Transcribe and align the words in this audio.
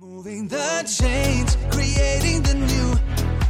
Moving 0.00 0.48
the 0.48 0.84
chains, 0.86 1.58
creating 1.72 2.40
the 2.44 2.54
new. 2.54 2.94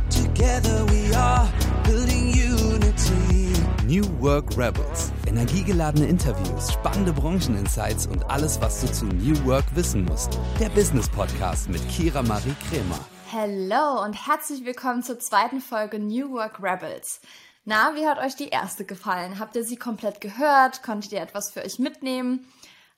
Together 0.08 0.82
we 0.86 1.14
are 1.14 1.46
building 1.84 2.32
unity. 2.32 3.52
New 3.84 4.06
Work 4.18 4.56
Rebels. 4.56 5.12
Energiegeladene 5.26 6.06
Interviews, 6.06 6.72
spannende 6.72 7.12
Brancheninsights 7.12 8.06
und 8.06 8.30
alles, 8.30 8.58
was 8.62 8.80
du 8.80 8.90
zu 8.90 9.04
New 9.04 9.36
Work 9.44 9.66
wissen 9.74 10.06
musst. 10.06 10.38
Der 10.58 10.70
Business 10.70 11.06
Podcast 11.10 11.68
mit 11.68 11.86
Kira 11.90 12.22
Marie 12.22 12.56
Kremer. 12.70 12.98
Hallo 13.30 14.02
und 14.02 14.14
herzlich 14.14 14.64
willkommen 14.64 15.02
zur 15.02 15.18
zweiten 15.18 15.60
Folge 15.60 15.98
New 15.98 16.30
Work 16.30 16.62
Rebels. 16.62 17.20
Na, 17.66 17.94
wie 17.94 18.06
hat 18.06 18.16
euch 18.20 18.36
die 18.36 18.48
erste 18.48 18.86
gefallen? 18.86 19.38
Habt 19.38 19.54
ihr 19.54 19.64
sie 19.64 19.76
komplett 19.76 20.22
gehört? 20.22 20.82
Konntet 20.82 21.12
ihr 21.12 21.20
etwas 21.20 21.52
für 21.52 21.62
euch 21.62 21.78
mitnehmen? 21.78 22.46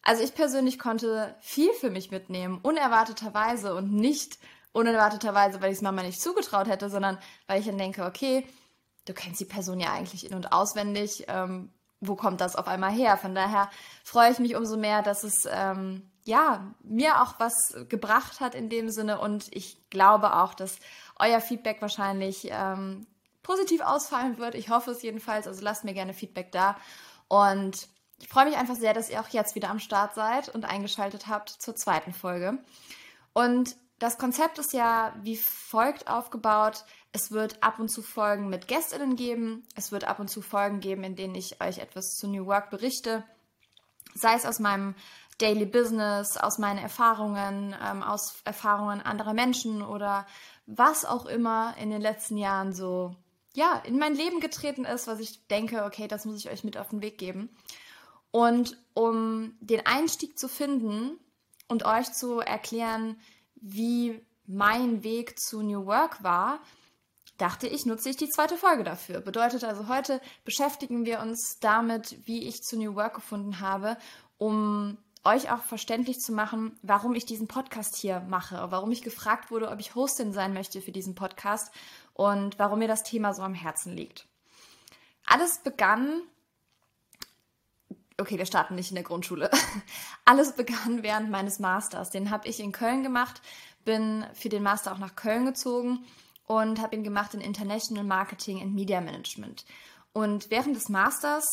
Also 0.02 0.22
ich 0.22 0.34
persönlich 0.34 0.78
konnte 0.78 1.34
viel 1.40 1.72
für 1.74 1.90
mich 1.90 2.10
mitnehmen, 2.10 2.58
unerwarteterweise 2.62 3.74
und 3.74 3.92
nicht 3.92 4.38
unerwarteterweise, 4.72 5.60
weil 5.60 5.70
ich 5.70 5.78
es 5.78 5.82
Mama 5.82 6.02
nicht 6.02 6.20
zugetraut 6.20 6.68
hätte, 6.68 6.88
sondern 6.88 7.18
weil 7.46 7.60
ich 7.60 7.66
dann 7.66 7.78
denke, 7.78 8.04
okay, 8.04 8.46
du 9.04 9.12
kennst 9.12 9.40
die 9.40 9.46
Person 9.46 9.80
ja 9.80 9.92
eigentlich 9.92 10.26
in- 10.26 10.34
und 10.34 10.52
auswendig, 10.52 11.24
ähm, 11.28 11.70
wo 12.00 12.16
kommt 12.16 12.40
das 12.40 12.56
auf 12.56 12.66
einmal 12.66 12.92
her? 12.92 13.16
Von 13.18 13.34
daher 13.34 13.68
freue 14.04 14.30
ich 14.30 14.38
mich 14.38 14.56
umso 14.56 14.76
mehr, 14.76 15.02
dass 15.02 15.22
es 15.22 15.46
ähm, 15.50 16.10
ja 16.24 16.72
mir 16.82 17.20
auch 17.20 17.34
was 17.38 17.54
gebracht 17.88 18.40
hat 18.40 18.54
in 18.54 18.70
dem 18.70 18.88
Sinne 18.90 19.20
und 19.20 19.48
ich 19.50 19.90
glaube 19.90 20.34
auch, 20.36 20.54
dass 20.54 20.78
euer 21.18 21.40
Feedback 21.40 21.82
wahrscheinlich 21.82 22.48
ähm, 22.50 23.06
positiv 23.42 23.82
ausfallen 23.82 24.38
wird. 24.38 24.54
Ich 24.54 24.70
hoffe 24.70 24.92
es 24.92 25.02
jedenfalls, 25.02 25.46
also 25.46 25.62
lasst 25.62 25.84
mir 25.84 25.92
gerne 25.92 26.14
Feedback 26.14 26.52
da 26.52 26.76
und 27.28 27.88
ich 28.20 28.28
freue 28.28 28.44
mich 28.44 28.56
einfach 28.56 28.76
sehr, 28.76 28.94
dass 28.94 29.10
ihr 29.10 29.20
auch 29.20 29.28
jetzt 29.28 29.54
wieder 29.54 29.70
am 29.70 29.78
Start 29.78 30.14
seid 30.14 30.48
und 30.48 30.64
eingeschaltet 30.64 31.26
habt 31.26 31.48
zur 31.48 31.74
zweiten 31.74 32.12
Folge. 32.12 32.58
Und 33.32 33.76
das 33.98 34.18
Konzept 34.18 34.58
ist 34.58 34.72
ja 34.72 35.14
wie 35.22 35.36
folgt 35.36 36.08
aufgebaut. 36.08 36.84
Es 37.12 37.32
wird 37.32 37.62
ab 37.62 37.78
und 37.78 37.88
zu 37.88 38.02
Folgen 38.02 38.48
mit 38.48 38.68
Gästinnen 38.68 39.16
geben. 39.16 39.66
Es 39.74 39.90
wird 39.92 40.04
ab 40.04 40.20
und 40.20 40.28
zu 40.28 40.42
Folgen 40.42 40.80
geben, 40.80 41.04
in 41.04 41.16
denen 41.16 41.34
ich 41.34 41.62
euch 41.62 41.78
etwas 41.78 42.16
zu 42.16 42.28
New 42.28 42.46
Work 42.46 42.70
berichte. 42.70 43.24
Sei 44.14 44.34
es 44.34 44.46
aus 44.46 44.58
meinem 44.58 44.94
Daily 45.38 45.66
Business, 45.66 46.36
aus 46.36 46.58
meinen 46.58 46.78
Erfahrungen, 46.78 47.74
ähm, 47.82 48.02
aus 48.02 48.40
Erfahrungen 48.44 49.00
anderer 49.00 49.34
Menschen 49.34 49.82
oder 49.82 50.26
was 50.66 51.04
auch 51.04 51.26
immer 51.26 51.74
in 51.78 51.90
den 51.90 52.00
letzten 52.00 52.36
Jahren 52.36 52.72
so 52.72 53.16
ja, 53.54 53.82
in 53.84 53.98
mein 53.98 54.14
Leben 54.14 54.40
getreten 54.40 54.84
ist, 54.84 55.08
was 55.08 55.18
ich 55.18 55.46
denke, 55.48 55.84
okay, 55.84 56.06
das 56.06 56.24
muss 56.24 56.36
ich 56.36 56.50
euch 56.50 56.62
mit 56.62 56.76
auf 56.76 56.90
den 56.90 57.02
Weg 57.02 57.18
geben. 57.18 57.50
Und 58.30 58.76
um 58.94 59.56
den 59.60 59.84
Einstieg 59.86 60.38
zu 60.38 60.48
finden 60.48 61.18
und 61.68 61.84
euch 61.84 62.12
zu 62.12 62.40
erklären, 62.40 63.18
wie 63.56 64.20
mein 64.46 65.02
Weg 65.02 65.38
zu 65.38 65.62
New 65.62 65.86
Work 65.86 66.22
war, 66.22 66.60
dachte 67.38 67.66
ich, 67.66 67.86
nutze 67.86 68.10
ich 68.10 68.16
die 68.16 68.28
zweite 68.28 68.56
Folge 68.56 68.84
dafür. 68.84 69.20
Bedeutet 69.20 69.64
also, 69.64 69.88
heute 69.88 70.20
beschäftigen 70.44 71.04
wir 71.04 71.20
uns 71.20 71.58
damit, 71.60 72.26
wie 72.26 72.46
ich 72.46 72.62
zu 72.62 72.76
New 72.76 72.94
Work 72.94 73.14
gefunden 73.14 73.60
habe, 73.60 73.96
um 74.38 74.98
euch 75.24 75.50
auch 75.50 75.62
verständlich 75.62 76.18
zu 76.18 76.32
machen, 76.32 76.78
warum 76.82 77.14
ich 77.14 77.26
diesen 77.26 77.46
Podcast 77.46 77.96
hier 77.96 78.20
mache, 78.20 78.70
warum 78.70 78.90
ich 78.90 79.02
gefragt 79.02 79.50
wurde, 79.50 79.70
ob 79.70 79.80
ich 79.80 79.94
Hostin 79.94 80.32
sein 80.32 80.52
möchte 80.52 80.80
für 80.80 80.92
diesen 80.92 81.14
Podcast 81.14 81.72
und 82.14 82.58
warum 82.58 82.78
mir 82.78 82.88
das 82.88 83.02
Thema 83.02 83.34
so 83.34 83.42
am 83.42 83.54
Herzen 83.54 83.94
liegt. 83.94 84.26
Alles 85.26 85.58
begann 85.58 86.22
okay, 88.20 88.38
wir 88.38 88.46
starten 88.46 88.74
nicht 88.74 88.90
in 88.90 88.94
der 88.94 89.04
Grundschule. 89.04 89.50
Alles 90.24 90.52
begann 90.52 91.02
während 91.02 91.30
meines 91.30 91.58
Masters. 91.58 92.10
Den 92.10 92.30
habe 92.30 92.48
ich 92.48 92.60
in 92.60 92.72
Köln 92.72 93.02
gemacht, 93.02 93.40
bin 93.84 94.24
für 94.34 94.48
den 94.48 94.62
Master 94.62 94.92
auch 94.92 94.98
nach 94.98 95.16
Köln 95.16 95.46
gezogen 95.46 96.04
und 96.46 96.80
habe 96.80 96.96
ihn 96.96 97.04
gemacht 97.04 97.34
in 97.34 97.40
International 97.40 98.04
Marketing 98.04 98.60
and 98.60 98.74
Media 98.74 99.00
Management. 99.00 99.64
Und 100.12 100.50
während 100.50 100.76
des 100.76 100.88
Masters, 100.88 101.46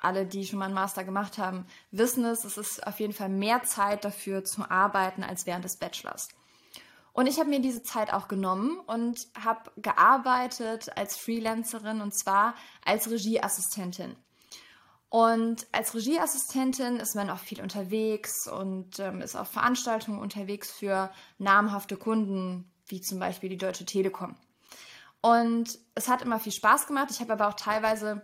alle, 0.00 0.26
die 0.26 0.44
schon 0.44 0.58
mal 0.58 0.66
einen 0.66 0.74
Master 0.74 1.04
gemacht 1.04 1.38
haben, 1.38 1.66
wissen 1.90 2.24
es, 2.24 2.44
es 2.44 2.58
ist 2.58 2.86
auf 2.86 2.98
jeden 3.00 3.12
Fall 3.12 3.28
mehr 3.28 3.62
Zeit 3.62 4.04
dafür 4.04 4.44
zu 4.44 4.68
arbeiten 4.68 5.22
als 5.22 5.46
während 5.46 5.64
des 5.64 5.78
Bachelors. 5.78 6.28
Und 7.12 7.28
ich 7.28 7.38
habe 7.38 7.48
mir 7.48 7.60
diese 7.60 7.84
Zeit 7.84 8.12
auch 8.12 8.26
genommen 8.26 8.80
und 8.86 9.28
habe 9.40 9.70
gearbeitet 9.76 10.96
als 10.96 11.16
Freelancerin 11.16 12.00
und 12.00 12.12
zwar 12.12 12.54
als 12.84 13.08
Regieassistentin. 13.08 14.16
Und 15.14 15.68
als 15.70 15.94
Regieassistentin 15.94 16.96
ist 16.96 17.14
man 17.14 17.30
auch 17.30 17.38
viel 17.38 17.60
unterwegs 17.62 18.48
und 18.48 18.98
ähm, 18.98 19.20
ist 19.20 19.36
auf 19.36 19.46
Veranstaltungen 19.46 20.18
unterwegs 20.18 20.72
für 20.72 21.08
namhafte 21.38 21.96
Kunden, 21.96 22.68
wie 22.88 23.00
zum 23.00 23.20
Beispiel 23.20 23.48
die 23.48 23.56
Deutsche 23.56 23.84
Telekom. 23.84 24.34
Und 25.20 25.78
es 25.94 26.08
hat 26.08 26.22
immer 26.22 26.40
viel 26.40 26.50
Spaß 26.50 26.88
gemacht. 26.88 27.12
Ich 27.12 27.20
habe 27.20 27.34
aber 27.34 27.46
auch 27.46 27.54
teilweise 27.54 28.22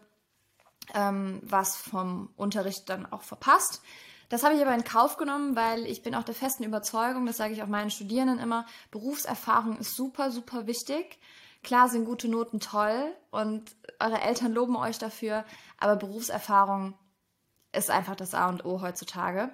ähm, 0.92 1.38
was 1.44 1.76
vom 1.76 2.30
Unterricht 2.34 2.88
dann 2.88 3.06
auch 3.06 3.22
verpasst. 3.22 3.82
Das 4.28 4.42
habe 4.42 4.56
ich 4.56 4.60
aber 4.60 4.74
in 4.74 4.82
Kauf 4.82 5.16
genommen, 5.16 5.54
weil 5.54 5.86
ich 5.86 6.02
bin 6.02 6.16
auch 6.16 6.24
der 6.24 6.34
festen 6.34 6.64
Überzeugung, 6.64 7.24
das 7.24 7.36
sage 7.36 7.52
ich 7.52 7.62
auch 7.62 7.68
meinen 7.68 7.92
Studierenden 7.92 8.40
immer, 8.40 8.66
Berufserfahrung 8.90 9.78
ist 9.78 9.94
super, 9.94 10.32
super 10.32 10.66
wichtig. 10.66 11.20
Klar 11.62 11.88
sind 11.88 12.06
gute 12.06 12.28
Noten 12.28 12.60
toll 12.60 13.15
und 13.31 13.76
eure 13.98 14.21
Eltern 14.21 14.53
loben 14.53 14.76
euch 14.76 14.98
dafür, 14.98 15.44
aber 15.78 15.97
Berufserfahrung 15.97 16.94
ist 17.72 17.91
einfach 17.91 18.16
das 18.16 18.34
A 18.34 18.48
und 18.48 18.65
O 18.65 18.81
heutzutage. 18.81 19.50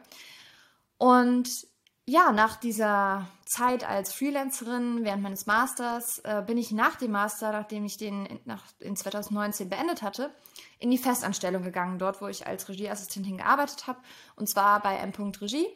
Und 0.99 1.67
ja, 2.09 2.31
nach 2.31 2.57
dieser 2.57 3.27
Zeit 3.45 3.87
als 3.87 4.13
Freelancerin 4.13 5.05
während 5.05 5.25
meines 5.25 5.47
Masters 5.47 6.21
äh, 6.21 6.43
bin 6.47 6.57
ich 6.57 6.71
nach 6.71 6.95
dem 6.95 7.11
Master, 7.11 7.51
nachdem 7.51 7.85
ich 7.85 7.97
den 7.97 8.27
in, 8.27 8.41
nach, 8.45 8.63
in 8.79 8.95
2019 8.95 9.69
beendet 9.69 10.03
hatte, 10.03 10.31
in 10.79 10.91
die 10.91 10.99
Festanstellung 10.99 11.65
gegangen, 11.65 11.99
dort 11.99 12.21
wo 12.23 12.29
ich 12.29 12.47
als 12.47 12.69
Regieassistentin 12.69 13.39
gearbeitet 13.39 13.89
habe, 13.89 13.99
und 14.37 14.49
zwar 14.49 14.81
bei 14.81 14.97
M. 14.97 15.13
Regie 15.41 15.67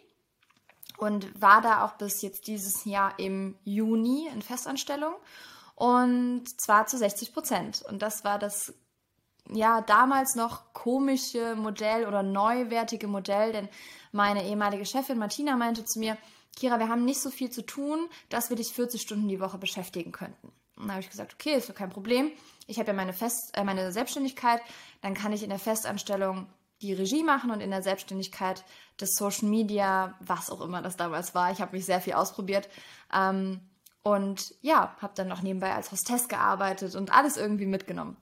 und 0.99 1.41
war 1.41 1.63
da 1.63 1.85
auch 1.85 1.95
bis 1.95 2.23
jetzt 2.23 2.47
dieses 2.47 2.85
Jahr 2.85 3.19
im 3.19 3.57
Juni 3.65 4.29
in 4.33 4.43
Festanstellung 4.43 5.15
und 5.81 6.61
zwar 6.61 6.87
zu 6.87 6.99
60 6.99 7.33
Prozent. 7.33 7.83
Und 7.89 8.03
das 8.03 8.23
war 8.23 8.39
das 8.39 8.75
ja 9.51 9.81
damals 9.81 10.35
noch 10.35 10.75
komische 10.75 11.55
Modell 11.57 12.07
oder 12.07 12.23
neuwertige 12.23 13.09
Modell, 13.09 13.53
denn 13.53 13.69
meine 14.13 14.45
ehemalige 14.45 14.85
Chefin 14.85 15.17
Martina 15.17 15.57
meinte 15.57 15.87
zu 15.87 15.99
mir, 15.99 16.19
Kira, 16.55 16.79
wir 16.79 16.91
haben 16.91 17.07
nicht 17.07 17.23
so 17.23 17.31
viel 17.31 17.49
zu 17.49 17.65
tun, 17.65 18.11
dass 18.29 18.51
wir 18.51 18.59
dich 18.59 18.75
40 18.75 19.01
Stunden 19.01 19.27
die 19.29 19.41
Woche 19.41 19.57
beschäftigen 19.57 20.13
könnten. 20.13 20.49
Und 20.77 20.83
dann 20.83 20.91
habe 20.91 21.01
ich 21.01 21.09
gesagt, 21.09 21.33
okay, 21.33 21.55
ist 21.55 21.71
doch 21.71 21.75
kein 21.75 21.89
Problem. 21.89 22.31
Ich 22.67 22.79
habe 22.79 22.89
ja 22.89 22.95
meine, 22.95 23.15
Fest, 23.15 23.53
äh, 23.55 23.65
meine 23.65 23.91
Selbstständigkeit, 23.91 24.61
dann 25.01 25.15
kann 25.15 25.33
ich 25.33 25.43
in 25.43 25.49
der 25.49 25.59
Festanstellung 25.59 26.47
die 26.83 26.93
Regie 26.93 27.23
machen 27.23 27.51
und 27.51 27.63
in 27.63 27.71
der 27.71 27.83
Selbstständigkeit 27.83 28.67
das 28.99 29.15
Social 29.15 29.49
Media, 29.49 30.15
was 30.21 30.51
auch 30.51 30.61
immer 30.61 30.83
das 30.83 30.99
damals 30.99 31.35
war. 31.35 31.51
Ich 31.53 31.63
habe 31.63 31.75
mich 31.75 31.87
sehr 31.87 32.03
viel 32.03 32.13
ausprobiert. 32.13 32.69
Ähm, 33.15 33.61
und 34.03 34.55
ja, 34.61 34.97
habe 35.01 35.13
dann 35.15 35.29
noch 35.29 35.43
nebenbei 35.43 35.75
als 35.75 35.93
Hostess 35.93 36.29
gearbeitet 36.29 36.95
und 36.95 37.13
alles 37.13 37.37
irgendwie 37.37 37.67
mitgenommen. 37.67 38.17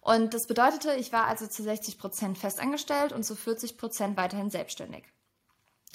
Und 0.00 0.32
das 0.32 0.46
bedeutete, 0.46 0.94
ich 0.94 1.12
war 1.12 1.26
also 1.26 1.46
zu 1.46 1.62
60 1.62 1.98
Prozent 1.98 2.38
festangestellt 2.38 3.12
und 3.12 3.24
zu 3.24 3.36
40 3.36 3.76
Prozent 3.76 4.16
weiterhin 4.16 4.50
selbstständig. 4.50 5.04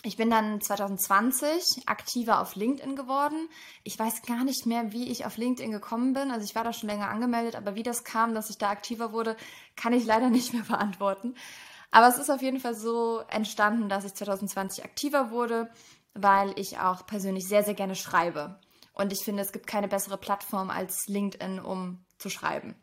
Ich 0.06 0.18
bin 0.18 0.30
dann 0.30 0.60
2020 0.60 1.88
aktiver 1.88 2.42
auf 2.42 2.56
LinkedIn 2.56 2.98
geworden. 2.98 3.48
Ich 3.84 3.98
weiß 3.98 4.24
gar 4.24 4.44
nicht 4.44 4.66
mehr, 4.66 4.92
wie 4.92 5.10
ich 5.10 5.26
auf 5.26 5.38
LinkedIn 5.38 5.72
gekommen 5.72 6.14
bin. 6.14 6.30
Also 6.30 6.44
ich 6.44 6.56
war 6.56 6.66
da 6.66 6.74
schon 6.74 6.90
länger 6.90 7.08
angemeldet, 7.08 7.56
aber 7.56 7.76
wie 7.76 7.84
das 7.84 8.04
kam, 8.04 8.36
dass 8.36 8.50
ich 8.50 8.58
da 8.58 8.70
aktiver 8.70 9.14
wurde, 9.14 9.38
kann 9.78 9.94
ich 9.94 10.06
leider 10.06 10.30
nicht 10.30 10.54
mehr 10.54 10.64
beantworten. 10.64 11.36
Aber 11.90 12.08
es 12.08 12.18
ist 12.18 12.30
auf 12.30 12.42
jeden 12.42 12.60
Fall 12.60 12.76
so 12.76 13.20
entstanden, 13.30 13.88
dass 13.88 14.04
ich 14.04 14.14
2020 14.14 14.84
aktiver 14.84 15.32
wurde, 15.32 15.70
weil 16.14 16.54
ich 16.60 16.80
auch 16.80 17.06
persönlich 17.06 17.48
sehr, 17.48 17.64
sehr 17.64 17.76
gerne 17.76 17.96
schreibe. 17.96 18.60
Und 18.94 19.12
ich 19.12 19.24
finde, 19.24 19.42
es 19.42 19.52
gibt 19.52 19.68
keine 19.68 19.88
bessere 19.88 20.18
Plattform 20.18 20.70
als 20.70 21.08
LinkedIn, 21.08 21.60
um 21.60 22.06
zu 22.18 22.30
schreiben. 22.30 22.76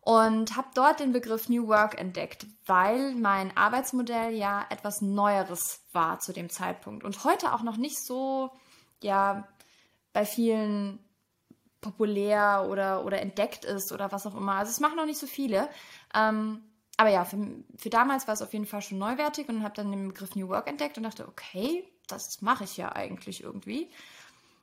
Und 0.00 0.56
habe 0.56 0.68
dort 0.74 1.00
den 1.00 1.12
Begriff 1.12 1.48
New 1.48 1.66
Work 1.66 1.98
entdeckt, 1.98 2.46
weil 2.66 3.14
mein 3.14 3.56
Arbeitsmodell 3.56 4.34
ja 4.34 4.66
etwas 4.68 5.00
Neueres 5.00 5.80
war 5.92 6.18
zu 6.18 6.32
dem 6.32 6.50
Zeitpunkt 6.50 7.04
und 7.04 7.24
heute 7.24 7.54
auch 7.54 7.62
noch 7.62 7.78
nicht 7.78 8.04
so, 8.04 8.50
ja, 9.02 9.48
bei 10.12 10.26
vielen 10.26 10.98
populär 11.80 12.66
oder, 12.70 13.04
oder 13.04 13.20
entdeckt 13.20 13.64
ist 13.64 13.92
oder 13.92 14.12
was 14.12 14.26
auch 14.26 14.34
immer. 14.34 14.54
Also 14.54 14.70
es 14.70 14.80
machen 14.80 14.96
noch 14.96 15.06
nicht 15.06 15.18
so 15.18 15.26
viele. 15.26 15.68
Ähm, 16.14 16.62
aber 16.96 17.10
ja, 17.10 17.24
für, 17.24 17.38
für 17.76 17.90
damals 17.90 18.26
war 18.26 18.34
es 18.34 18.42
auf 18.42 18.52
jeden 18.52 18.66
Fall 18.66 18.82
schon 18.82 18.98
neuwertig 18.98 19.48
und 19.48 19.62
habe 19.62 19.74
dann 19.74 19.90
den 19.90 20.08
Begriff 20.08 20.36
New 20.36 20.48
Work 20.48 20.68
entdeckt 20.68 20.96
und 20.96 21.04
dachte, 21.04 21.26
okay, 21.26 21.84
das 22.06 22.40
mache 22.40 22.64
ich 22.64 22.76
ja 22.76 22.92
eigentlich 22.92 23.42
irgendwie. 23.42 23.90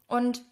Und 0.08 0.44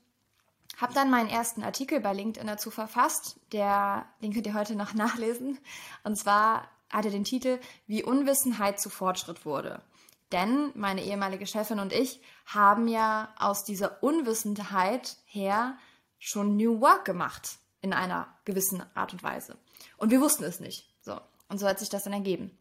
habe 0.80 0.94
dann 0.94 1.10
meinen 1.10 1.30
ersten 1.30 1.64
Artikel 1.64 2.00
bei 2.00 2.14
LinkedIn 2.14 2.48
dazu 2.48 2.72
verfasst. 2.72 3.40
Der, 3.52 4.06
den 4.22 4.34
könnt 4.34 4.48
ihr 4.48 4.54
heute 4.54 4.76
noch 4.76 4.94
nachlesen. 4.96 5.60
Und 6.04 6.18
zwar 6.18 6.70
hat 6.90 7.06
er 7.06 7.12
den 7.12 7.24
Titel 7.24 7.60
Wie 7.86 8.04
Unwissenheit 8.04 8.80
zu 8.80 8.90
Fortschritt 8.90 9.46
wurde. 9.46 9.82
Denn 10.32 10.72
meine 10.76 11.04
ehemalige 11.04 11.48
Chefin 11.48 11.80
und 11.80 11.92
ich 11.92 12.22
haben 12.46 12.88
ja 12.88 13.34
aus 13.38 13.64
dieser 13.64 14.04
Unwissenheit 14.04 15.18
her 15.26 15.78
schon 16.20 16.56
New 16.56 16.82
Work 16.82 17.06
gemacht 17.06 17.58
in 17.82 17.94
einer 17.94 18.28
gewissen 18.46 18.84
Art 18.94 19.14
und 19.14 19.24
Weise. 19.24 19.58
Und 19.98 20.12
wir 20.12 20.22
wussten 20.22 20.44
es 20.44 20.60
nicht. 20.60 20.88
So. 21.02 21.20
Und 21.48 21.58
so 21.58 21.68
hat 21.68 21.80
sich 21.80 21.90
das 21.90 22.04
dann 22.04 22.14
ergeben. 22.14 22.58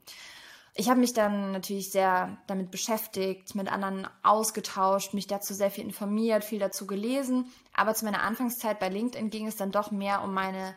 Ich 0.75 0.89
habe 0.89 1.01
mich 1.01 1.13
dann 1.13 1.53
natürlich 1.53 1.91
sehr 1.91 2.39
damit 2.47 2.71
beschäftigt, 2.71 3.55
mit 3.55 3.71
anderen 3.71 4.07
ausgetauscht, 4.23 5.13
mich 5.13 5.27
dazu 5.27 5.53
sehr 5.55 5.71
viel 5.71 5.85
informiert, 5.85 6.45
viel 6.45 6.61
dazu 6.61 6.87
gelesen. 6.87 7.47
Aber 7.75 7.95
zu 7.95 8.05
meiner 8.05 8.23
Anfangszeit 8.23 8.79
bei 8.79 8.89
LinkedIn 8.89 9.31
ging 9.31 9.47
es 9.47 9.57
dann 9.57 9.73
doch 9.73 9.91
mehr 9.91 10.23
um 10.23 10.33
meine, 10.33 10.75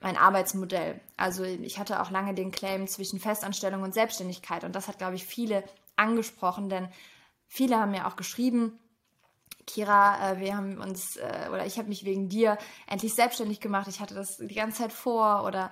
mein 0.00 0.16
Arbeitsmodell. 0.16 1.00
Also 1.16 1.44
ich 1.44 1.78
hatte 1.78 2.02
auch 2.02 2.10
lange 2.10 2.34
den 2.34 2.50
Claim 2.50 2.88
zwischen 2.88 3.20
Festanstellung 3.20 3.82
und 3.82 3.94
Selbstständigkeit. 3.94 4.64
Und 4.64 4.74
das 4.74 4.88
hat, 4.88 4.98
glaube 4.98 5.14
ich, 5.14 5.24
viele 5.24 5.62
angesprochen, 5.96 6.68
denn 6.68 6.88
viele 7.46 7.78
haben 7.78 7.92
mir 7.92 8.08
auch 8.08 8.16
geschrieben, 8.16 8.78
Kira, 9.66 10.32
äh, 10.32 10.40
wir 10.40 10.56
haben 10.56 10.78
uns, 10.80 11.16
äh, 11.16 11.48
oder 11.50 11.66
ich 11.66 11.78
habe 11.78 11.88
mich 11.88 12.04
wegen 12.04 12.28
dir 12.28 12.58
endlich 12.86 13.14
selbstständig 13.14 13.60
gemacht. 13.60 13.88
Ich 13.88 14.00
hatte 14.00 14.14
das 14.14 14.36
die 14.36 14.54
ganze 14.54 14.82
Zeit 14.82 14.92
vor 14.92 15.44
oder 15.44 15.70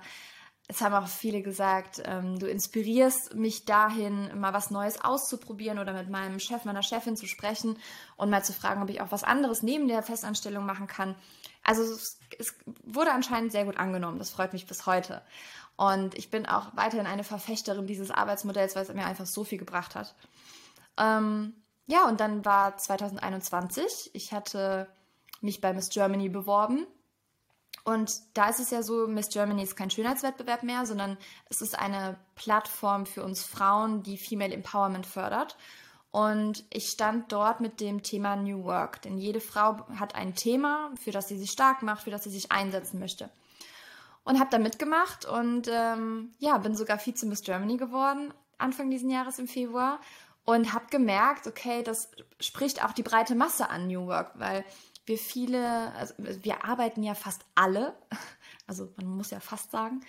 es 0.67 0.81
haben 0.81 0.95
auch 0.95 1.07
viele 1.07 1.41
gesagt, 1.41 2.01
ähm, 2.05 2.39
du 2.39 2.47
inspirierst 2.47 3.35
mich 3.35 3.65
dahin, 3.65 4.39
mal 4.39 4.53
was 4.53 4.71
Neues 4.71 5.03
auszuprobieren 5.03 5.77
oder 5.77 5.93
mit 5.93 6.09
meinem 6.09 6.39
Chef, 6.39 6.63
meiner 6.63 6.83
Chefin 6.83 7.17
zu 7.17 7.27
sprechen 7.27 7.77
und 8.15 8.29
mal 8.29 8.43
zu 8.45 8.53
fragen, 8.53 8.81
ob 8.81 8.89
ich 8.89 9.01
auch 9.01 9.11
was 9.11 9.25
anderes 9.25 9.61
neben 9.61 9.87
der 9.87 10.03
Festanstellung 10.03 10.65
machen 10.65 10.87
kann. 10.87 11.15
Also 11.63 11.83
es, 11.83 12.19
es 12.39 12.55
wurde 12.83 13.11
anscheinend 13.11 13.51
sehr 13.51 13.65
gut 13.65 13.77
angenommen. 13.77 14.19
Das 14.19 14.29
freut 14.29 14.53
mich 14.53 14.65
bis 14.65 14.85
heute. 14.85 15.21
Und 15.75 16.15
ich 16.15 16.29
bin 16.29 16.45
auch 16.45 16.75
weiterhin 16.75 17.07
eine 17.07 17.23
Verfechterin 17.23 17.87
dieses 17.87 18.11
Arbeitsmodells, 18.11 18.75
weil 18.75 18.83
es 18.83 18.93
mir 18.93 19.05
einfach 19.05 19.25
so 19.25 19.43
viel 19.43 19.57
gebracht 19.57 19.95
hat. 19.95 20.15
Ähm, 20.97 21.53
ja, 21.87 22.07
und 22.07 22.19
dann 22.21 22.45
war 22.45 22.77
2021. 22.77 24.11
Ich 24.13 24.31
hatte 24.31 24.87
mich 25.41 25.59
bei 25.59 25.73
Miss 25.73 25.89
Germany 25.89 26.29
beworben 26.29 26.87
und 27.83 28.21
da 28.33 28.49
ist 28.49 28.59
es 28.59 28.71
ja 28.71 28.81
so, 28.81 29.07
Miss 29.07 29.29
Germany 29.29 29.63
ist 29.63 29.75
kein 29.75 29.89
Schönheitswettbewerb 29.89 30.63
mehr, 30.63 30.85
sondern 30.85 31.17
es 31.49 31.61
ist 31.61 31.77
eine 31.77 32.17
Plattform 32.35 33.05
für 33.05 33.23
uns 33.23 33.43
Frauen, 33.43 34.03
die 34.03 34.17
Female 34.17 34.53
Empowerment 34.53 35.05
fördert. 35.05 35.57
Und 36.11 36.63
ich 36.69 36.89
stand 36.89 37.31
dort 37.31 37.59
mit 37.59 37.81
dem 37.81 38.03
Thema 38.03 38.35
New 38.35 38.63
Work, 38.63 39.01
denn 39.01 39.17
jede 39.17 39.41
Frau 39.41 39.85
hat 39.99 40.15
ein 40.15 40.35
Thema, 40.35 40.91
für 41.03 41.11
das 41.11 41.27
sie 41.27 41.37
sich 41.37 41.51
stark 41.51 41.81
macht, 41.81 42.03
für 42.03 42.11
das 42.11 42.23
sie 42.23 42.29
sich 42.29 42.51
einsetzen 42.51 42.99
möchte. 42.99 43.29
Und 44.23 44.39
habe 44.39 44.51
da 44.51 44.59
mitgemacht 44.59 45.25
und 45.25 45.67
ähm, 45.69 46.33
ja, 46.37 46.57
bin 46.59 46.75
sogar 46.75 46.99
Vize 46.99 47.25
Miss 47.25 47.41
Germany 47.41 47.75
geworden, 47.75 48.33
Anfang 48.57 48.89
diesen 48.91 49.09
Jahres 49.09 49.39
im 49.39 49.47
Februar. 49.47 49.99
Und 50.45 50.73
habe 50.73 50.85
gemerkt, 50.89 51.47
okay, 51.47 51.83
das 51.83 52.11
spricht 52.39 52.83
auch 52.83 52.91
die 52.91 53.03
breite 53.03 53.33
Masse 53.33 53.69
an 53.69 53.87
New 53.87 54.07
Work, 54.07 54.33
weil 54.35 54.65
wir 55.05 55.17
viele, 55.17 55.91
also 55.93 56.13
wir 56.17 56.65
arbeiten 56.65 57.03
ja 57.03 57.13
fast 57.13 57.45
alle, 57.55 57.95
also 58.67 58.93
man 58.97 59.07
muss 59.07 59.31
ja 59.31 59.39
fast 59.39 59.71
sagen, 59.71 60.01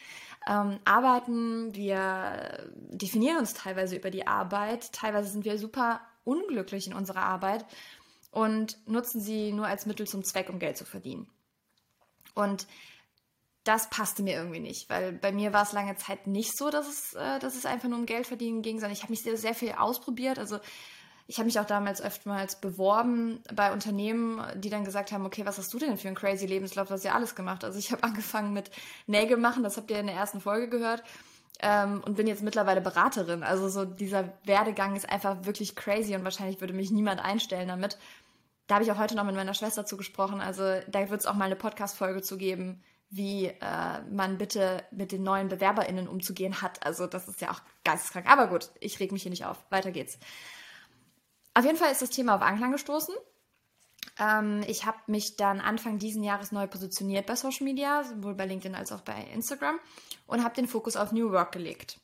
ähm, 0.49 0.79
arbeiten, 0.85 1.75
wir 1.75 2.70
definieren 2.91 3.38
uns 3.38 3.55
teilweise 3.55 3.96
über 3.96 4.11
die 4.11 4.26
Arbeit, 4.26 4.93
teilweise 4.93 5.31
sind 5.31 5.44
wir 5.44 5.58
super 5.58 6.00
unglücklich 6.25 6.87
in 6.87 6.94
unserer 6.94 7.23
Arbeit 7.23 7.64
und 8.31 8.79
nutzen 8.87 9.20
sie 9.20 9.52
nur 9.52 9.67
als 9.67 9.87
Mittel 9.87 10.06
zum 10.06 10.25
Zweck, 10.25 10.49
um 10.49 10.58
Geld 10.58 10.76
zu 10.76 10.85
verdienen. 10.85 11.29
Und 12.35 12.67
das 13.64 13.88
passte 13.88 14.23
mir 14.23 14.35
irgendwie 14.35 14.61
nicht, 14.61 14.91
weil 14.91 15.12
bei 15.12 15.32
mir 15.32 15.52
war 15.52 15.62
es 15.62 15.73
lange 15.73 15.96
Zeit 15.96 16.26
nicht 16.26 16.56
so, 16.56 16.70
dass 16.70 16.87
es, 16.87 17.14
äh, 17.14 17.38
dass 17.38 17.56
es 17.56 17.64
einfach 17.64 17.88
nur 17.88 17.99
um 17.99 18.06
Geld 18.06 18.26
verdienen 18.26 18.61
ging, 18.61 18.79
sondern 18.79 18.93
ich 18.93 19.02
habe 19.02 19.12
mich 19.12 19.23
sehr, 19.23 19.38
sehr 19.38 19.55
viel 19.55 19.73
ausprobiert. 19.73 20.38
Also 20.38 20.58
ich 21.26 21.38
habe 21.38 21.46
mich 21.46 21.58
auch 21.58 21.64
damals 21.64 22.02
oftmals 22.02 22.56
beworben 22.56 23.40
bei 23.54 23.72
Unternehmen, 23.72 24.42
die 24.56 24.68
dann 24.68 24.84
gesagt 24.84 25.10
haben, 25.10 25.24
okay, 25.24 25.46
was 25.46 25.56
hast 25.56 25.72
du 25.72 25.78
denn 25.78 25.96
für 25.96 26.08
einen 26.08 26.16
crazy 26.16 26.46
Lebenslauf? 26.46 26.88
Du 26.88 26.94
hast 26.94 27.04
ja 27.04 27.14
alles 27.14 27.34
gemacht. 27.34 27.64
Also 27.64 27.78
ich 27.78 27.92
habe 27.92 28.02
angefangen 28.02 28.52
mit 28.52 28.70
Nägel 29.06 29.38
machen, 29.38 29.62
das 29.62 29.76
habt 29.76 29.90
ihr 29.90 29.98
in 29.98 30.06
der 30.06 30.16
ersten 30.16 30.40
Folge 30.40 30.68
gehört. 30.68 31.02
Ähm, 31.60 32.02
und 32.04 32.16
bin 32.16 32.26
jetzt 32.26 32.42
mittlerweile 32.42 32.80
Beraterin. 32.80 33.42
Also 33.42 33.68
so 33.68 33.84
dieser 33.84 34.32
Werdegang 34.44 34.96
ist 34.96 35.08
einfach 35.08 35.44
wirklich 35.44 35.76
crazy 35.76 36.14
und 36.14 36.24
wahrscheinlich 36.24 36.60
würde 36.60 36.74
mich 36.74 36.90
niemand 36.90 37.24
einstellen 37.24 37.68
damit. 37.68 37.96
Da 38.66 38.76
habe 38.76 38.84
ich 38.84 38.92
auch 38.92 38.98
heute 38.98 39.14
noch 39.14 39.24
mit 39.24 39.36
meiner 39.36 39.54
Schwester 39.54 39.86
zugesprochen. 39.86 40.40
Also 40.40 40.62
da 40.88 41.10
wird 41.10 41.20
es 41.20 41.26
auch 41.26 41.34
mal 41.34 41.44
eine 41.44 41.56
Podcast-Folge 41.56 42.22
zu 42.22 42.36
geben, 42.36 42.82
wie 43.08 43.46
äh, 43.46 44.00
man 44.10 44.36
bitte 44.36 44.82
mit 44.90 45.12
den 45.12 45.22
neuen 45.22 45.48
BewerberInnen 45.48 46.08
umzugehen 46.08 46.60
hat. 46.60 46.84
Also 46.84 47.06
das 47.06 47.28
ist 47.28 47.40
ja 47.40 47.50
auch 47.50 47.60
geisteskrank. 47.84 48.28
Aber 48.28 48.48
gut, 48.48 48.70
ich 48.80 48.98
reg 49.00 49.12
mich 49.12 49.22
hier 49.22 49.30
nicht 49.30 49.44
auf. 49.46 49.64
Weiter 49.70 49.92
geht's. 49.92 50.18
Auf 51.54 51.64
jeden 51.64 51.76
Fall 51.76 51.92
ist 51.92 52.02
das 52.02 52.10
Thema 52.10 52.34
auf 52.34 52.42
Anklang 52.42 52.72
gestoßen. 52.72 53.14
Ähm, 54.18 54.62
ich 54.66 54.86
habe 54.86 54.98
mich 55.06 55.36
dann 55.36 55.60
Anfang 55.60 55.98
diesen 55.98 56.22
Jahres 56.22 56.52
neu 56.52 56.66
positioniert 56.66 57.26
bei 57.26 57.36
Social 57.36 57.64
Media, 57.64 58.04
sowohl 58.04 58.34
bei 58.34 58.46
LinkedIn 58.46 58.74
als 58.74 58.92
auch 58.92 59.00
bei 59.00 59.14
Instagram 59.32 59.78
und 60.26 60.44
habe 60.44 60.54
den 60.54 60.68
Fokus 60.68 60.96
auf 60.96 61.12
New 61.12 61.30
Work 61.30 61.52
gelegt. 61.52 62.00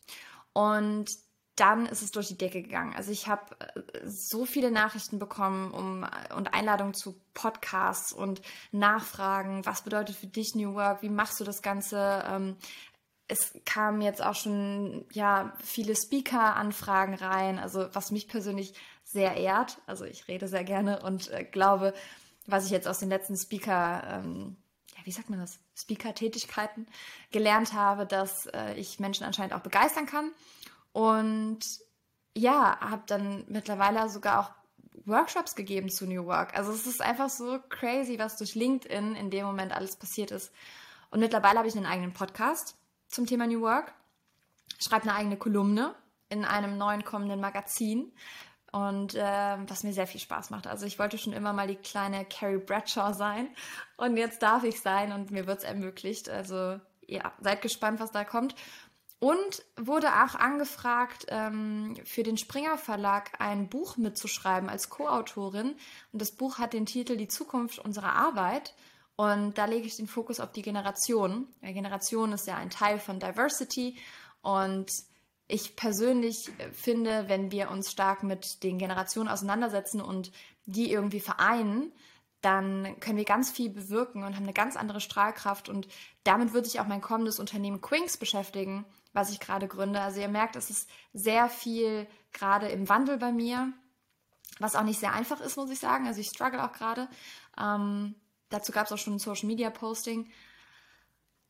Und 0.52 1.08
dann 1.56 1.85
ist 1.85 2.00
es 2.00 2.11
durch 2.11 2.29
die 2.29 2.38
Decke 2.38 2.62
gegangen. 2.62 2.94
Also 2.97 3.12
ich 3.12 3.29
habe 3.29 3.43
äh, 3.61 3.82
so 4.06 4.47
viele 4.47 4.70
Nachrichten 4.70 5.19
bekommen 5.19 5.70
um, 5.73 6.06
und 6.35 6.55
Einladungen 6.55 6.94
zu 6.94 7.20
Podcasts 7.35 8.12
und 8.12 8.41
Nachfragen, 8.73 9.67
was 9.67 9.82
bedeutet 9.82 10.17
für 10.17 10.26
dich 10.26 10.55
New 10.55 10.75
Work, 10.75 11.03
wie 11.03 11.11
machst 11.11 11.38
du 11.38 11.44
das 11.44 11.61
Ganze, 11.61 12.25
ähm, 12.26 12.56
es 13.31 13.55
kamen 13.65 14.03
jetzt 14.03 14.23
auch 14.23 14.35
schon 14.35 15.06
ja 15.12 15.53
viele 15.62 15.94
Speaker-Anfragen 15.94 17.15
rein, 17.15 17.59
also 17.59 17.88
was 17.93 18.11
mich 18.11 18.29
persönlich 18.29 18.75
sehr 19.05 19.37
ehrt. 19.37 19.81
Also 19.87 20.05
ich 20.05 20.27
rede 20.27 20.49
sehr 20.49 20.65
gerne 20.65 21.00
und 21.03 21.31
äh, 21.31 21.44
glaube, 21.44 21.94
was 22.47 22.65
ich 22.65 22.71
jetzt 22.73 22.88
aus 22.88 22.99
den 22.99 23.09
letzten 23.09 23.37
Speaker, 23.37 24.03
ähm, 24.06 24.56
ja, 24.97 25.05
wie 25.05 25.12
sagt 25.12 25.31
man 25.31 25.38
das, 25.38 25.61
Speaker-Tätigkeiten 25.77 26.87
gelernt 27.31 27.73
habe, 27.73 28.05
dass 28.05 28.47
äh, 28.47 28.75
ich 28.75 28.99
Menschen 28.99 29.25
anscheinend 29.25 29.55
auch 29.55 29.61
begeistern 29.61 30.06
kann. 30.06 30.32
Und 30.93 31.61
ja, 32.37 32.79
habe 32.81 33.03
dann 33.06 33.44
mittlerweile 33.49 34.09
sogar 34.09 34.41
auch 34.41 34.50
Workshops 35.06 35.55
gegeben 35.55 35.88
zu 35.88 36.06
New 36.06 36.27
Work. 36.27 36.56
Also 36.56 36.73
es 36.73 36.87
ist 36.87 37.00
einfach 37.00 37.31
so 37.31 37.61
crazy, 37.69 38.19
was 38.19 38.37
durch 38.37 38.56
LinkedIn 38.56 39.15
in 39.15 39.31
dem 39.31 39.47
Moment 39.47 39.73
alles 39.73 39.97
passiert 39.97 40.32
ist. 40.32 40.53
Und 41.11 41.21
mittlerweile 41.21 41.59
habe 41.59 41.69
ich 41.69 41.77
einen 41.77 41.87
eigenen 41.87 42.12
Podcast 42.12 42.77
zum 43.11 43.27
Thema 43.27 43.47
New 43.47 43.61
Work, 43.61 43.93
schreibe 44.79 45.05
eine 45.05 45.15
eigene 45.15 45.37
Kolumne 45.37 45.95
in 46.29 46.45
einem 46.45 46.79
neuen 46.79 47.05
kommenden 47.05 47.41
Magazin 47.41 48.12
und 48.73 49.15
äh, 49.15 49.59
was 49.67 49.83
mir 49.83 49.93
sehr 49.93 50.07
viel 50.07 50.21
Spaß 50.21 50.51
macht. 50.51 50.67
Also 50.67 50.87
ich 50.87 50.99
wollte 50.99 51.19
schon 51.19 51.33
immer 51.33 51.53
mal 51.53 51.67
die 51.67 51.77
kleine 51.77 52.25
Carrie 52.25 52.59
Bradshaw 52.59 53.12
sein 53.12 53.49
und 53.97 54.17
jetzt 54.17 54.43
darf 54.43 54.63
ich 54.65 54.81
sein 54.81 55.13
und 55.13 55.31
mir 55.31 55.46
wird 55.46 55.58
es 55.58 55.65
ermöglicht. 55.65 56.29
Also 56.29 56.81
ja, 57.06 57.32
seid 57.41 57.63
gespannt, 57.63 58.01
was 58.01 58.13
da 58.13 58.25
kommt. 58.25 58.55
Und 59.19 59.63
wurde 59.77 60.08
auch 60.08 60.34
angefragt, 60.34 61.27
ähm, 61.29 61.94
für 62.05 62.23
den 62.23 62.39
Springer 62.39 62.79
Verlag 62.79 63.39
ein 63.39 63.69
Buch 63.69 63.99
mitzuschreiben 63.99 64.70
als 64.70 64.89
Co-Autorin. 64.89 65.77
Und 66.13 66.23
das 66.23 66.31
Buch 66.32 66.58
hat 66.58 66.73
den 66.73 66.87
Titel 66.87 67.19
Die 67.19 67.29
Zukunft 67.29 67.81
unserer 67.81 68.15
Arbeit. 68.15 68.75
Und 69.20 69.58
da 69.58 69.67
lege 69.67 69.86
ich 69.86 69.96
den 69.96 70.06
Fokus 70.06 70.41
auf 70.41 70.50
die 70.50 70.62
Generation. 70.62 71.46
Ja, 71.60 71.72
Generation 71.72 72.32
ist 72.32 72.46
ja 72.46 72.56
ein 72.56 72.70
Teil 72.70 72.98
von 72.98 73.20
Diversity. 73.20 73.98
Und 74.41 74.91
ich 75.46 75.77
persönlich 75.77 76.50
finde, 76.72 77.29
wenn 77.29 77.50
wir 77.50 77.70
uns 77.70 77.91
stark 77.91 78.22
mit 78.22 78.62
den 78.62 78.79
Generationen 78.79 79.29
auseinandersetzen 79.29 80.00
und 80.00 80.32
die 80.65 80.91
irgendwie 80.91 81.20
vereinen, 81.20 81.93
dann 82.41 82.98
können 83.00 83.19
wir 83.19 83.27
ganz 83.27 83.50
viel 83.50 83.69
bewirken 83.69 84.24
und 84.24 84.36
haben 84.36 84.44
eine 84.44 84.55
ganz 84.55 84.74
andere 84.79 85.03
Strahlkraft. 85.03 85.69
Und 85.69 85.86
damit 86.24 86.55
würde 86.55 86.70
sich 86.70 86.81
auch 86.81 86.86
mein 86.86 87.03
kommendes 87.03 87.39
Unternehmen 87.39 87.82
Quinks 87.82 88.17
beschäftigen, 88.17 88.86
was 89.12 89.31
ich 89.31 89.39
gerade 89.39 89.69
gründe. 89.69 90.00
Also 90.00 90.22
ihr 90.22 90.29
merkt, 90.29 90.56
es 90.56 90.70
ist 90.70 90.89
sehr 91.12 91.50
viel 91.50 92.06
gerade 92.32 92.69
im 92.69 92.89
Wandel 92.89 93.19
bei 93.19 93.32
mir, 93.32 93.70
was 94.60 94.77
auch 94.77 94.84
nicht 94.84 94.98
sehr 94.98 95.12
einfach 95.12 95.43
ist, 95.43 95.58
muss 95.58 95.70
ich 95.70 95.79
sagen. 95.79 96.06
Also 96.06 96.22
ich 96.22 96.29
struggle 96.29 96.65
auch 96.65 96.72
gerade. 96.72 97.06
Ähm, 97.60 98.15
Dazu 98.51 98.73
gab 98.73 98.87
es 98.87 98.93
auch 98.93 98.99
schon 98.99 99.15
ein 99.15 99.19
Social 99.19 99.47
Media 99.47 99.71
Posting. 99.71 100.31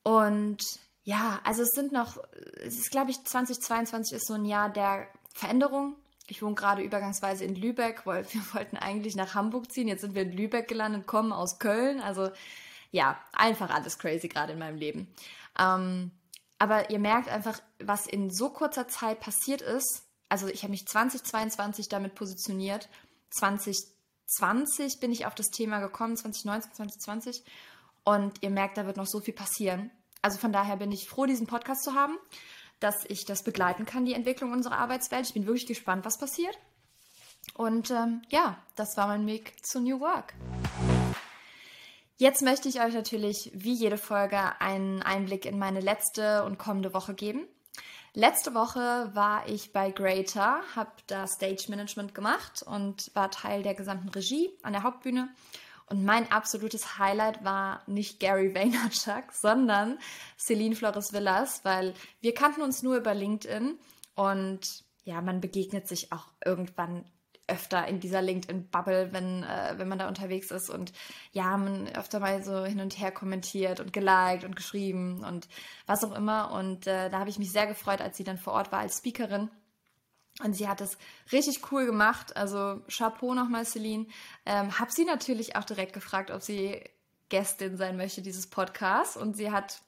Und 0.02 0.62
ja, 1.02 1.40
also 1.45 1.62
es 1.62 1.71
sind 1.71 1.92
noch, 1.92 2.19
es 2.57 2.78
ist 2.78 2.90
glaube 2.90 3.11
ich 3.11 3.25
2022 3.25 4.16
ist 4.16 4.26
so 4.26 4.35
ein 4.35 4.45
Jahr 4.45 4.71
der 4.71 5.09
Veränderung. 5.35 5.97
Ich 6.26 6.42
wohne 6.42 6.54
gerade 6.54 6.83
übergangsweise 6.83 7.45
in 7.45 7.57
Lübeck, 7.57 8.07
weil 8.07 8.25
wir 8.33 8.42
wollten 8.54 8.76
eigentlich 8.76 9.16
nach 9.16 9.35
Hamburg 9.35 9.73
ziehen. 9.73 9.88
Jetzt 9.88 10.02
sind 10.02 10.14
wir 10.14 10.23
in 10.23 10.33
Lübeck 10.33 10.69
gelandet, 10.69 11.07
kommen 11.07 11.33
aus 11.33 11.59
Köln. 11.59 12.00
Also 12.00 12.30
ja, 12.92 13.19
einfach 13.33 13.71
alles 13.71 13.99
crazy 13.99 14.28
gerade 14.28 14.52
in 14.52 14.59
meinem 14.59 14.76
Leben. 14.76 15.09
Ähm, 15.59 16.11
aber 16.59 16.90
ihr 16.90 16.99
merkt 16.99 17.28
einfach, 17.28 17.61
was 17.78 18.07
in 18.07 18.30
so 18.30 18.50
kurzer 18.50 18.87
Zeit 18.87 19.21
passiert 19.21 19.62
ist. 19.62 20.04
Also 20.28 20.47
ich 20.47 20.62
habe 20.62 20.73
mich 20.73 20.87
2022 20.87 21.88
damit 21.88 22.14
positioniert. 22.14 22.88
20 23.30 23.78
2020 24.30 25.00
bin 25.00 25.12
ich 25.12 25.26
auf 25.26 25.34
das 25.34 25.50
Thema 25.50 25.80
gekommen, 25.80 26.16
2019, 26.16 26.72
2020. 26.75 27.44
Und 28.04 28.42
ihr 28.42 28.50
merkt, 28.50 28.78
da 28.78 28.87
wird 28.87 28.96
noch 28.96 29.06
so 29.06 29.20
viel 29.20 29.34
passieren. 29.34 29.90
Also 30.22 30.38
von 30.38 30.52
daher 30.52 30.76
bin 30.76 30.92
ich 30.92 31.08
froh, 31.08 31.26
diesen 31.26 31.46
Podcast 31.46 31.82
zu 31.82 31.94
haben, 31.94 32.16
dass 32.78 33.04
ich 33.08 33.25
das 33.25 33.42
begleiten 33.42 33.87
kann, 33.87 34.04
die 34.04 34.14
Entwicklung 34.14 34.52
unserer 34.52 34.78
Arbeitswelt. 34.78 35.26
Ich 35.26 35.34
bin 35.34 35.46
wirklich 35.46 35.66
gespannt, 35.66 36.04
was 36.04 36.18
passiert. 36.18 36.58
Und 37.54 37.90
ähm, 37.90 38.22
ja, 38.28 38.62
das 38.76 38.96
war 38.96 39.06
mein 39.06 39.26
Weg 39.26 39.54
zu 39.64 39.80
New 39.80 40.00
Work. 40.00 40.34
Jetzt 42.16 42.42
möchte 42.42 42.68
ich 42.68 42.82
euch 42.82 42.92
natürlich 42.92 43.50
wie 43.54 43.72
jede 43.72 43.96
Folge 43.96 44.60
einen 44.60 45.02
Einblick 45.02 45.46
in 45.46 45.58
meine 45.58 45.80
letzte 45.80 46.44
und 46.44 46.58
kommende 46.58 46.92
Woche 46.92 47.14
geben. 47.14 47.49
Letzte 48.14 48.54
Woche 48.54 49.10
war 49.14 49.48
ich 49.48 49.72
bei 49.72 49.92
Greater, 49.92 50.60
habe 50.74 50.90
da 51.06 51.28
Stage 51.28 51.66
Management 51.68 52.14
gemacht 52.14 52.62
und 52.62 53.10
war 53.14 53.30
Teil 53.30 53.62
der 53.62 53.74
gesamten 53.74 54.08
Regie 54.08 54.50
an 54.62 54.72
der 54.72 54.82
Hauptbühne. 54.82 55.28
Und 55.86 56.04
mein 56.04 56.30
absolutes 56.30 56.98
Highlight 56.98 57.44
war 57.44 57.82
nicht 57.86 58.20
Gary 58.20 58.54
Vaynerchuk, 58.54 59.32
sondern 59.32 59.98
Celine 60.38 60.74
Flores 60.74 61.12
Villas, 61.12 61.64
weil 61.64 61.94
wir 62.20 62.34
kannten 62.34 62.62
uns 62.62 62.82
nur 62.82 62.96
über 62.96 63.14
LinkedIn 63.14 63.78
und 64.14 64.84
ja, 65.04 65.20
man 65.20 65.40
begegnet 65.40 65.88
sich 65.88 66.12
auch 66.12 66.26
irgendwann 66.44 67.04
öfter 67.50 67.87
in 67.87 68.00
dieser 68.00 68.23
LinkedIn-Bubble, 68.23 69.12
wenn, 69.12 69.42
äh, 69.42 69.75
wenn 69.76 69.88
man 69.88 69.99
da 69.99 70.09
unterwegs 70.09 70.50
ist 70.50 70.71
und 70.71 70.92
ja, 71.33 71.57
man 71.57 71.88
öfter 71.95 72.21
mal 72.21 72.42
so 72.42 72.64
hin 72.64 72.80
und 72.80 72.99
her 72.99 73.12
kommentiert 73.12 73.80
und 73.80 73.92
geliked 73.92 74.45
und 74.45 74.57
geschrieben 74.57 75.25
und 75.25 75.49
was 75.87 76.04
auch 76.04 76.14
immer. 76.14 76.52
Und 76.52 76.87
äh, 76.87 77.11
da 77.11 77.19
habe 77.19 77.30
ich 77.30 77.38
mich 77.38 77.52
sehr 77.52 77.66
gefreut, 77.66 78.00
als 78.00 78.16
sie 78.16 78.25
dann 78.25 78.38
vor 78.38 78.54
Ort 78.54 78.73
war 78.73 78.80
als 78.80 78.99
Speakerin. 78.99 79.50
Und 80.42 80.54
sie 80.54 80.69
hat 80.69 80.80
es 80.80 80.97
richtig 81.33 81.71
cool 81.71 81.87
gemacht. 81.87 82.37
Also 82.37 82.80
Chapeau 82.88 83.35
nochmal, 83.35 83.66
Celine. 83.66 84.07
Ähm, 84.47 84.78
hab 84.78 84.90
sie 84.90 85.04
natürlich 85.04 85.57
auch 85.57 85.64
direkt 85.64 85.92
gefragt, 85.92 86.30
ob 86.30 86.42
sie 86.42 86.83
Gästin 87.28 87.76
sein 87.76 87.97
möchte 87.97 88.23
dieses 88.23 88.49
Podcasts. 88.49 89.16
Und 89.16 89.37
sie 89.37 89.50
hat 89.50 89.83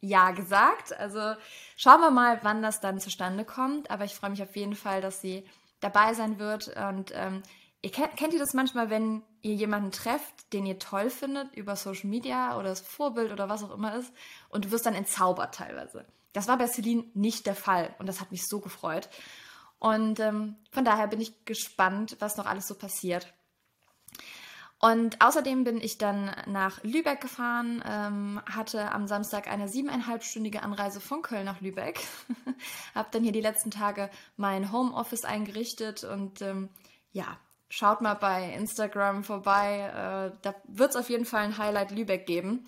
ja 0.00 0.32
gesagt. 0.32 0.92
Also 0.98 1.34
schauen 1.76 2.00
wir 2.00 2.10
mal, 2.10 2.40
wann 2.42 2.62
das 2.62 2.80
dann 2.80 3.00
zustande 3.00 3.44
kommt. 3.44 3.90
Aber 3.90 4.04
ich 4.04 4.14
freue 4.14 4.30
mich 4.30 4.42
auf 4.42 4.56
jeden 4.56 4.76
Fall, 4.76 5.00
dass 5.00 5.20
sie 5.20 5.46
dabei 5.80 6.14
sein 6.14 6.38
wird. 6.38 6.68
Und 6.88 7.12
ähm, 7.14 7.42
ihr 7.82 7.90
kennt, 7.90 8.16
kennt 8.16 8.32
ihr 8.32 8.38
das 8.38 8.54
manchmal, 8.54 8.90
wenn 8.90 9.22
ihr 9.42 9.54
jemanden 9.54 9.90
trefft, 9.90 10.52
den 10.52 10.66
ihr 10.66 10.78
toll 10.78 11.10
findet 11.10 11.54
über 11.56 11.76
Social 11.76 12.08
Media 12.08 12.56
oder 12.58 12.68
das 12.68 12.80
Vorbild 12.80 13.32
oder 13.32 13.48
was 13.48 13.62
auch 13.62 13.74
immer 13.74 13.96
ist 13.96 14.12
und 14.50 14.66
du 14.66 14.70
wirst 14.70 14.86
dann 14.86 14.94
entzaubert 14.94 15.54
teilweise. 15.54 16.04
Das 16.32 16.46
war 16.46 16.58
bei 16.58 16.66
Celine 16.66 17.04
nicht 17.14 17.46
der 17.46 17.54
Fall 17.54 17.94
und 17.98 18.06
das 18.06 18.20
hat 18.20 18.30
mich 18.30 18.46
so 18.46 18.60
gefreut. 18.60 19.08
Und 19.78 20.20
ähm, 20.20 20.56
von 20.70 20.84
daher 20.84 21.08
bin 21.08 21.20
ich 21.20 21.44
gespannt, 21.46 22.16
was 22.20 22.36
noch 22.36 22.46
alles 22.46 22.68
so 22.68 22.74
passiert. 22.74 23.32
Und 24.80 25.20
außerdem 25.20 25.64
bin 25.64 25.78
ich 25.78 25.98
dann 25.98 26.34
nach 26.46 26.82
Lübeck 26.82 27.20
gefahren, 27.20 27.84
ähm, 27.86 28.40
hatte 28.46 28.92
am 28.92 29.06
Samstag 29.06 29.46
eine 29.46 29.68
siebeneinhalbstündige 29.68 30.62
Anreise 30.62 31.00
von 31.00 31.20
Köln 31.20 31.44
nach 31.44 31.60
Lübeck, 31.60 32.00
habe 32.94 33.08
dann 33.12 33.22
hier 33.22 33.32
die 33.32 33.42
letzten 33.42 33.70
Tage 33.70 34.08
mein 34.38 34.72
Homeoffice 34.72 35.26
eingerichtet 35.26 36.04
und 36.04 36.40
ähm, 36.40 36.70
ja, 37.12 37.36
schaut 37.68 38.00
mal 38.00 38.14
bei 38.14 38.54
Instagram 38.54 39.22
vorbei, 39.22 39.90
äh, 40.32 40.38
da 40.40 40.54
wird 40.66 40.90
es 40.90 40.96
auf 40.96 41.10
jeden 41.10 41.26
Fall 41.26 41.44
ein 41.44 41.58
Highlight 41.58 41.90
Lübeck 41.90 42.24
geben. 42.26 42.66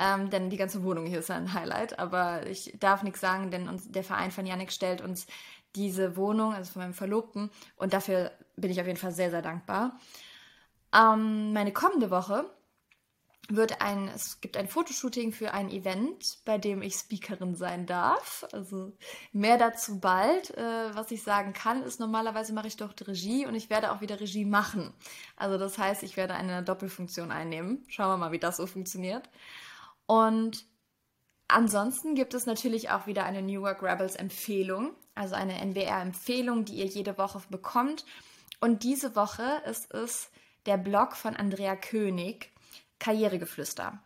Ähm, 0.00 0.30
denn 0.30 0.50
die 0.50 0.56
ganze 0.56 0.84
Wohnung 0.84 1.06
hier 1.06 1.18
ist 1.18 1.30
ein 1.30 1.54
Highlight, 1.54 1.98
aber 1.98 2.46
ich 2.46 2.72
darf 2.78 3.02
nichts 3.02 3.20
sagen, 3.20 3.50
denn 3.50 3.68
uns, 3.68 3.90
der 3.90 4.04
Verein 4.04 4.30
von 4.30 4.46
Yannick 4.46 4.70
stellt 4.70 5.00
uns 5.00 5.26
diese 5.74 6.16
Wohnung, 6.16 6.54
also 6.54 6.72
von 6.72 6.82
meinem 6.82 6.94
Verlobten, 6.94 7.50
und 7.74 7.92
dafür 7.92 8.30
bin 8.54 8.70
ich 8.70 8.80
auf 8.80 8.86
jeden 8.86 8.98
Fall 8.98 9.10
sehr, 9.10 9.30
sehr 9.30 9.42
dankbar. 9.42 9.98
Ähm, 10.94 11.52
meine 11.52 11.72
kommende 11.72 12.10
Woche 12.10 12.50
wird 13.50 13.80
ein, 13.80 14.08
es 14.08 14.40
gibt 14.42 14.58
ein 14.58 14.68
Fotoshooting 14.68 15.32
für 15.32 15.54
ein 15.54 15.70
Event, 15.70 16.38
bei 16.44 16.58
dem 16.58 16.82
ich 16.82 16.94
Speakerin 16.94 17.54
sein 17.54 17.86
darf. 17.86 18.46
Also 18.52 18.92
mehr 19.32 19.56
dazu 19.56 20.00
bald. 20.00 20.56
Äh, 20.56 20.94
was 20.94 21.10
ich 21.10 21.22
sagen 21.22 21.54
kann, 21.54 21.82
ist 21.82 21.98
normalerweise 21.98 22.52
mache 22.52 22.68
ich 22.68 22.76
doch 22.76 22.92
Regie 23.00 23.46
und 23.46 23.54
ich 23.54 23.70
werde 23.70 23.90
auch 23.90 24.02
wieder 24.02 24.20
Regie 24.20 24.44
machen. 24.44 24.92
Also 25.36 25.56
das 25.56 25.78
heißt, 25.78 26.02
ich 26.02 26.16
werde 26.16 26.34
eine 26.34 26.62
Doppelfunktion 26.62 27.30
einnehmen. 27.30 27.84
Schauen 27.88 28.10
wir 28.10 28.16
mal, 28.18 28.32
wie 28.32 28.38
das 28.38 28.58
so 28.58 28.66
funktioniert. 28.66 29.30
Und 30.06 30.66
ansonsten 31.48 32.14
gibt 32.14 32.34
es 32.34 32.44
natürlich 32.44 32.90
auch 32.90 33.06
wieder 33.06 33.24
eine 33.24 33.40
New 33.40 33.62
Work 33.62 33.82
Rebels 33.82 34.14
Empfehlung, 34.14 34.92
also 35.14 35.34
eine 35.34 35.58
NWR 35.58 36.02
Empfehlung, 36.02 36.66
die 36.66 36.74
ihr 36.74 36.86
jede 36.86 37.16
Woche 37.16 37.40
bekommt. 37.48 38.04
Und 38.60 38.82
diese 38.82 39.16
Woche 39.16 39.62
ist 39.64 39.92
es 39.94 40.30
der 40.68 40.76
Blog 40.76 41.16
von 41.16 41.34
Andrea 41.34 41.74
König, 41.74 42.52
Karrieregeflüster. 42.98 43.98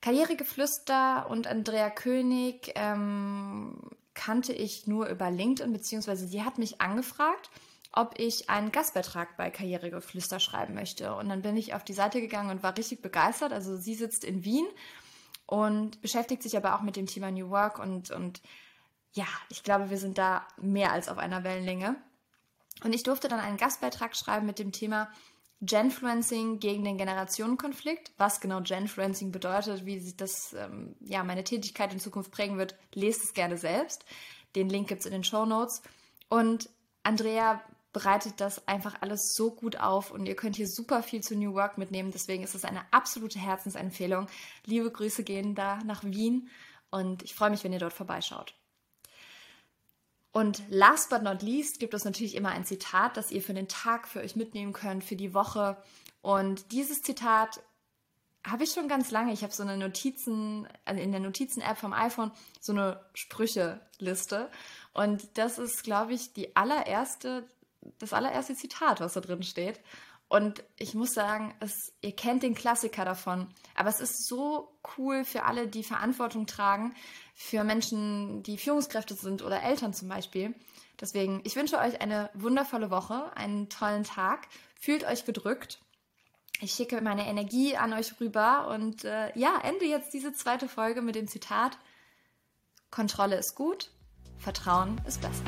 Karrieregeflüster 0.00 1.28
und 1.28 1.46
Andrea 1.46 1.90
König 1.90 2.72
ähm, 2.76 3.76
kannte 4.14 4.52
ich 4.52 4.86
nur 4.86 5.08
über 5.08 5.30
LinkedIn, 5.30 5.72
beziehungsweise 5.72 6.26
sie 6.26 6.42
hat 6.42 6.58
mich 6.58 6.80
angefragt, 6.80 7.50
ob 7.92 8.18
ich 8.18 8.48
einen 8.48 8.70
Gastbeitrag 8.70 9.36
bei 9.36 9.50
Karrieregeflüster 9.50 10.38
schreiben 10.38 10.74
möchte. 10.74 11.14
Und 11.16 11.28
dann 11.28 11.42
bin 11.42 11.56
ich 11.56 11.74
auf 11.74 11.82
die 11.82 11.92
Seite 11.92 12.20
gegangen 12.20 12.50
und 12.50 12.62
war 12.62 12.78
richtig 12.78 13.02
begeistert. 13.02 13.52
Also 13.52 13.76
sie 13.76 13.94
sitzt 13.94 14.24
in 14.24 14.44
Wien 14.44 14.66
und 15.46 16.00
beschäftigt 16.00 16.44
sich 16.44 16.56
aber 16.56 16.76
auch 16.76 16.82
mit 16.82 16.94
dem 16.94 17.06
Thema 17.06 17.32
New 17.32 17.50
Work 17.50 17.80
und, 17.80 18.12
und 18.12 18.40
ja, 19.12 19.26
ich 19.48 19.64
glaube, 19.64 19.90
wir 19.90 19.98
sind 19.98 20.18
da 20.18 20.46
mehr 20.56 20.92
als 20.92 21.08
auf 21.08 21.18
einer 21.18 21.42
Wellenlänge. 21.42 21.96
Und 22.84 22.94
ich 22.94 23.02
durfte 23.02 23.28
dann 23.28 23.40
einen 23.40 23.56
Gastbeitrag 23.56 24.16
schreiben 24.16 24.46
mit 24.46 24.58
dem 24.58 24.72
Thema 24.72 25.10
Genfluencing 25.62 26.58
gegen 26.58 26.84
den 26.84 26.96
Generationenkonflikt. 26.96 28.12
Was 28.16 28.40
genau 28.40 28.62
Genfluencing 28.62 29.30
bedeutet, 29.30 29.84
wie 29.84 29.98
sich 29.98 30.16
das 30.16 30.54
ähm, 30.54 30.94
ja 31.00 31.22
meine 31.22 31.44
Tätigkeit 31.44 31.92
in 31.92 32.00
Zukunft 32.00 32.30
prägen 32.30 32.58
wird, 32.58 32.76
lest 32.94 33.24
es 33.24 33.34
gerne 33.34 33.58
selbst. 33.58 34.04
Den 34.56 34.68
Link 34.68 34.88
gibt 34.88 35.00
es 35.00 35.06
in 35.06 35.12
den 35.12 35.24
Show 35.24 35.44
Notes. 35.44 35.82
Und 36.28 36.70
Andrea 37.02 37.62
bereitet 37.92 38.40
das 38.40 38.66
einfach 38.68 39.02
alles 39.02 39.34
so 39.34 39.50
gut 39.50 39.76
auf 39.78 40.10
und 40.10 40.26
ihr 40.26 40.36
könnt 40.36 40.56
hier 40.56 40.68
super 40.68 41.02
viel 41.02 41.22
zu 41.22 41.36
New 41.36 41.54
Work 41.54 41.76
mitnehmen. 41.76 42.12
Deswegen 42.12 42.44
ist 42.44 42.54
es 42.54 42.64
eine 42.64 42.82
absolute 42.92 43.38
Herzensempfehlung. 43.38 44.28
Liebe 44.64 44.90
Grüße 44.90 45.24
gehen 45.24 45.54
da 45.54 45.78
nach 45.84 46.04
Wien 46.04 46.48
und 46.90 47.22
ich 47.22 47.34
freue 47.34 47.50
mich, 47.50 47.64
wenn 47.64 47.72
ihr 47.72 47.78
dort 47.78 47.92
vorbeischaut. 47.92 48.54
Und 50.32 50.62
last 50.68 51.10
but 51.10 51.22
not 51.22 51.42
least 51.42 51.80
gibt 51.80 51.94
es 51.94 52.04
natürlich 52.04 52.36
immer 52.36 52.50
ein 52.50 52.64
Zitat, 52.64 53.16
das 53.16 53.32
ihr 53.32 53.42
für 53.42 53.54
den 53.54 53.68
Tag 53.68 54.06
für 54.06 54.20
euch 54.20 54.36
mitnehmen 54.36 54.72
könnt, 54.72 55.02
für 55.02 55.16
die 55.16 55.34
Woche. 55.34 55.76
Und 56.22 56.70
dieses 56.72 57.02
Zitat 57.02 57.60
habe 58.46 58.64
ich 58.64 58.72
schon 58.72 58.88
ganz 58.88 59.10
lange. 59.10 59.32
Ich 59.32 59.42
habe 59.42 59.52
so 59.52 59.62
eine 59.62 59.76
Notizen, 59.76 60.68
also 60.84 61.02
in 61.02 61.10
der 61.10 61.20
Notizen-App 61.20 61.78
vom 61.78 61.92
iPhone, 61.92 62.30
so 62.60 62.72
eine 62.72 63.00
Sprüche-Liste. 63.14 64.50
Und 64.92 65.36
das 65.36 65.58
ist, 65.58 65.82
glaube 65.82 66.14
ich, 66.14 66.32
die 66.32 66.54
allererste, 66.56 67.46
das 67.98 68.12
allererste 68.12 68.54
Zitat, 68.54 69.00
was 69.00 69.14
da 69.14 69.20
drin 69.20 69.42
steht. 69.42 69.80
Und 70.28 70.62
ich 70.76 70.94
muss 70.94 71.12
sagen, 71.12 71.52
es, 71.58 71.92
ihr 72.02 72.14
kennt 72.14 72.44
den 72.44 72.54
Klassiker 72.54 73.04
davon, 73.04 73.48
aber 73.74 73.88
es 73.88 74.00
ist 74.00 74.28
so 74.28 74.78
cool 74.96 75.24
für 75.24 75.42
alle, 75.42 75.66
die 75.66 75.82
Verantwortung 75.82 76.46
tragen, 76.46 76.94
für 77.40 77.64
Menschen, 77.64 78.42
die 78.42 78.58
Führungskräfte 78.58 79.14
sind 79.14 79.40
oder 79.40 79.62
Eltern 79.62 79.94
zum 79.94 80.10
Beispiel. 80.10 80.54
Deswegen, 81.00 81.40
ich 81.44 81.56
wünsche 81.56 81.78
euch 81.78 82.02
eine 82.02 82.28
wundervolle 82.34 82.90
Woche, 82.90 83.34
einen 83.34 83.70
tollen 83.70 84.04
Tag. 84.04 84.46
Fühlt 84.78 85.04
euch 85.04 85.24
gedrückt. 85.24 85.80
Ich 86.60 86.72
schicke 86.72 87.00
meine 87.00 87.26
Energie 87.26 87.78
an 87.78 87.94
euch 87.94 88.20
rüber 88.20 88.68
und 88.68 89.04
äh, 89.04 89.36
ja, 89.38 89.58
ende 89.62 89.86
jetzt 89.86 90.12
diese 90.12 90.34
zweite 90.34 90.68
Folge 90.68 91.00
mit 91.00 91.14
dem 91.14 91.28
Zitat: 91.28 91.78
Kontrolle 92.90 93.36
ist 93.36 93.54
gut, 93.54 93.90
Vertrauen 94.36 95.00
ist 95.08 95.22
besser. 95.22 95.44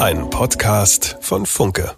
Ein 0.00 0.30
Podcast 0.30 1.18
von 1.20 1.44
Funke. 1.44 1.94